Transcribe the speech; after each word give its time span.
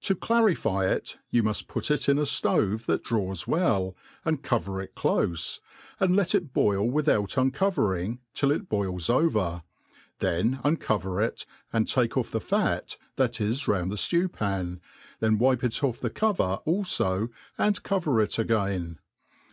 To 0.00 0.16
c]a^ 0.16 0.42
lify 0.44 0.90
it, 0.90 1.18
you 1.30 1.44
muft 1.44 1.68
put 1.68 1.92
it 1.92 2.08
in 2.08 2.18
a 2.18 2.26
flove 2.26 2.86
that 2.86 3.04
draws 3.04 3.46
well, 3.46 3.94
and 4.24 4.42
cover 4.42 4.82
it 4.82 4.96
cloie, 4.96 5.60
and 6.00 6.16
let 6.16 6.34
it 6.34 6.52
boil 6.52 6.90
without 6.90 7.36
uncovering, 7.36 8.18
till 8.34 8.50
it 8.50 8.68
boils 8.68 9.08
over; 9.08 9.62
then 10.18 10.56
uacover 10.64 11.24
it, 11.24 11.46
and 11.72 11.86
take 11.86 12.16
off 12.16 12.32
the 12.32 12.40
fat 12.40 12.96
that 13.14 13.40
is 13.40 13.68
round 13.68 13.92
the 13.92 13.94
ftew 13.94 14.32
pan, 14.32 14.80
then 15.20 15.38
wipe' 15.38 15.62
it 15.62 15.84
off 15.84 16.00
the 16.00 16.10
cover 16.10 16.58
alfo, 16.66 17.28
and 17.56 17.84
cover 17.84 18.20
it 18.20 18.40
again. 18.40 18.98